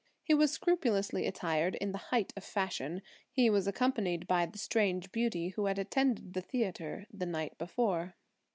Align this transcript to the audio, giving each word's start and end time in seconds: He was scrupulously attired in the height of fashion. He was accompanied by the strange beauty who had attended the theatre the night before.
He 0.23 0.33
was 0.33 0.51
scrupulously 0.51 1.27
attired 1.27 1.75
in 1.75 1.91
the 1.91 1.99
height 2.09 2.33
of 2.35 2.43
fashion. 2.43 3.03
He 3.31 3.51
was 3.51 3.67
accompanied 3.67 4.25
by 4.25 4.47
the 4.47 4.57
strange 4.57 5.11
beauty 5.11 5.49
who 5.49 5.65
had 5.67 5.77
attended 5.77 6.33
the 6.33 6.41
theatre 6.41 7.05
the 7.13 7.27
night 7.27 7.55
before. 7.59 8.15